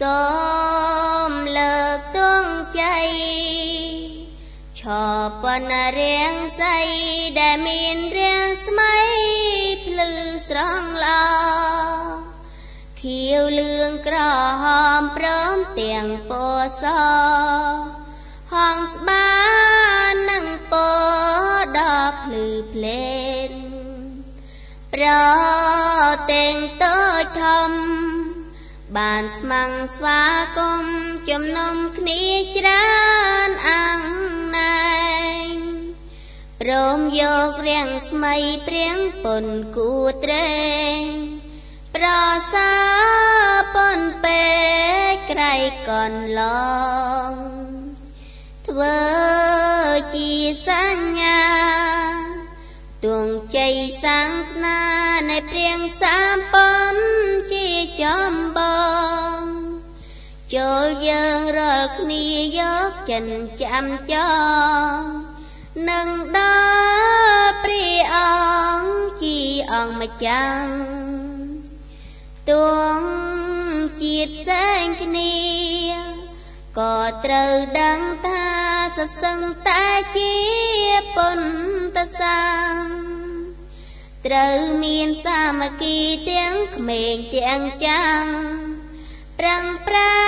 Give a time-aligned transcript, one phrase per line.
[0.00, 0.22] សូ
[1.30, 2.82] មលើកទងใจ
[4.80, 4.82] ឈ
[5.42, 6.88] បនរៀងស័យ
[7.40, 8.96] ដែលមានរៀងស្មៃ
[9.84, 10.10] ភ្លឺ
[10.48, 11.28] ស្រង់ឡោ
[13.00, 14.18] ខៀវលឿងក្រ
[14.62, 14.66] ហ
[15.00, 16.84] មព្រមទាំងពណ៌ស
[18.52, 19.30] ហងស្បា
[20.30, 20.74] នឹងព
[21.78, 21.80] ដ
[22.10, 23.50] បភ្លឺភ្លែន
[24.94, 25.06] ប្រ
[26.32, 27.72] តេងតូចធំ
[28.98, 30.22] បានស្មាំងស្វា
[30.58, 30.84] គម
[31.28, 32.22] ជំនុំគ្នា
[32.56, 32.90] ច្រើ
[33.48, 34.12] នអង្គ
[34.56, 34.90] ណែ
[35.44, 35.48] ង
[36.60, 38.34] ព្រមយករាំងស្មៃ
[38.66, 39.44] ព្រៀងពុន
[39.76, 39.90] គូ
[40.24, 40.60] ត្រេ
[40.96, 41.00] ង
[41.94, 42.06] ប្រ
[42.54, 42.72] សា
[43.74, 44.46] ពុនពេ
[45.12, 45.54] កក្រៃ
[45.88, 46.42] កនឡ
[47.30, 47.32] ង
[48.66, 48.98] ធ្វើ
[50.14, 50.32] ជា
[50.66, 51.40] សញ្ញា
[53.04, 54.80] ទួងជ័យសាងស្នា
[55.30, 56.54] នៃព្រៀងសាមព
[56.94, 56.96] ន
[57.52, 57.66] ជា
[58.02, 58.69] ចំបង
[60.56, 62.26] ចូលយើងរាល់គ្នា
[62.58, 63.26] យកចិន
[63.62, 64.14] ចាំច
[64.94, 64.98] ង
[65.90, 66.40] នឹងដ
[67.34, 68.18] ល់ព្រះអ
[68.80, 69.38] ង្គជា
[69.72, 70.72] អង្គម្ចាស់
[72.50, 73.00] ទួង
[74.02, 75.36] ជាតិសែងគ្នា
[76.78, 78.48] ក៏ត្រូវដឹងថា
[78.98, 79.84] សសឹងតែ
[80.16, 80.34] ជា
[81.16, 81.40] ពុន
[81.96, 82.74] តសាង
[84.26, 85.98] ត្រូវមានសាមគ្គី
[86.30, 88.24] ទាំងក្មេងទាំងចាំង
[89.42, 90.20] ប្រឹងប្រែ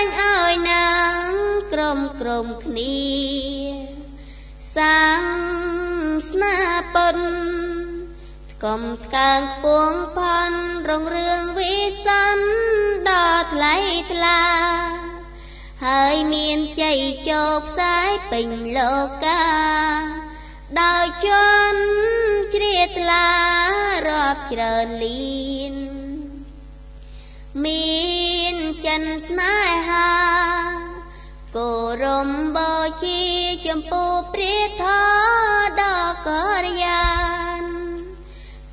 [0.00, 0.90] ងឲ្យនា
[1.28, 1.32] ង
[1.72, 3.00] ក្រុមក្រុមគ្នា
[4.76, 5.22] សាង
[6.30, 6.56] ស្នា
[6.94, 7.18] ពុន
[8.64, 10.18] កុំថ្កើងពួងផ
[10.50, 10.52] ន
[10.88, 11.74] រងរឿងវិ
[12.06, 12.48] សន្ន
[13.08, 13.74] ដល់ថ្លៃ
[14.12, 14.42] ថ្លា
[15.86, 19.44] ហើយមានជ័យចោផ្សាយពេញលោកា
[20.80, 21.28] ដោយជ
[21.72, 21.82] ន់
[22.54, 23.28] ជ្រាថ្លា
[24.08, 25.40] រាប់ច្រើនលៀ
[25.72, 25.74] ន
[27.64, 27.89] មាន
[28.90, 29.56] ចិនស្នេ
[29.88, 30.10] ហា
[31.56, 31.70] គោ
[32.02, 32.72] រមបូ
[33.04, 33.22] ជា
[33.66, 36.30] ចម្ពោះព្រះធម៌ដ៏ក
[36.66, 37.08] រិយា
[37.60, 37.62] ន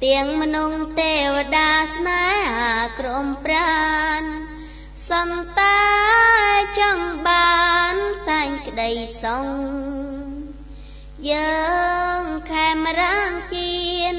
[0.05, 2.23] ទាំងមនុស្សទេវតាស្នេ
[2.57, 3.81] ហាក្រុមប្រា
[4.19, 4.21] ន
[5.09, 5.79] សន្តា
[6.79, 7.59] ចង់បា
[7.93, 7.95] ន
[8.27, 8.91] សាញ់ក្តី
[9.23, 9.47] សង
[11.31, 11.57] យើ
[12.21, 13.81] ងខែមរាងជៀ
[14.15, 14.17] ន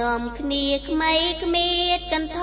[0.00, 1.12] នាំគ្នាក្មៃ
[1.42, 2.40] ក្មៀតកន្ធ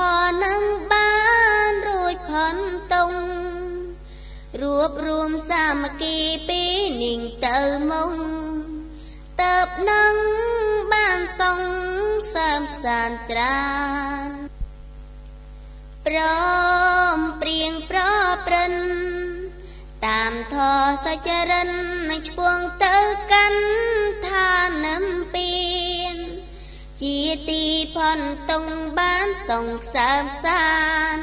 [4.77, 6.17] រួបរวมសាមគ្គី
[6.47, 6.61] ពី
[7.01, 7.57] នាងទៅ
[7.89, 8.11] មុង
[9.41, 9.57] ទៅ
[9.89, 10.15] នឹង
[10.93, 11.59] បានសង
[12.35, 13.59] សើមសានត្រា
[16.05, 16.19] ព្រ
[17.15, 17.99] មព្រៀងប្រ
[18.47, 18.73] ព្រឹន
[20.05, 21.69] តាមធរសច្ចរិន
[22.09, 22.97] នឹងឆ្ពោះទៅ
[23.31, 23.63] កាន់
[24.27, 24.53] ឋា
[24.85, 25.55] នំពៀ
[26.13, 26.15] ន
[27.01, 27.63] ជាទី
[27.95, 28.19] ផន
[28.51, 28.65] តុង
[28.99, 30.67] បានសងខ្សើមសា
[31.15, 31.17] ន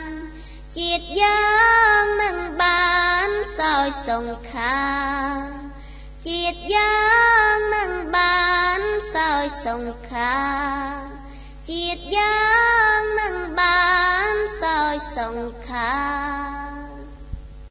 [0.76, 1.53] ជាតិយ៉ាងនឹងបាន
[4.06, 4.82] សោយសង្ខា
[6.26, 6.97] ជាតិយ៉ា
[7.54, 8.44] ងនឹងបា
[8.78, 8.81] ន
[9.15, 10.34] សោយសង្ខា
[11.03, 11.03] ជា